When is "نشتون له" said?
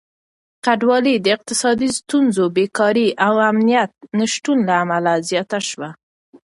4.19-4.73